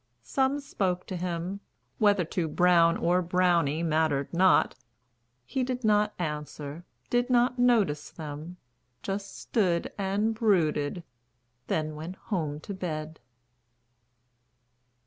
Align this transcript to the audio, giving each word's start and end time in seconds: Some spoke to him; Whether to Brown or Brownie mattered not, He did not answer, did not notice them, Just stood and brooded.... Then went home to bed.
Some 0.23 0.59
spoke 0.59 1.05
to 1.05 1.15
him; 1.15 1.59
Whether 1.99 2.25
to 2.25 2.47
Brown 2.47 2.97
or 2.97 3.21
Brownie 3.21 3.83
mattered 3.83 4.33
not, 4.33 4.73
He 5.45 5.63
did 5.63 5.83
not 5.83 6.15
answer, 6.17 6.85
did 7.11 7.29
not 7.29 7.59
notice 7.59 8.09
them, 8.09 8.57
Just 9.03 9.37
stood 9.37 9.93
and 9.99 10.33
brooded.... 10.33 11.03
Then 11.67 11.93
went 11.93 12.15
home 12.15 12.59
to 12.61 12.73
bed. 12.73 13.19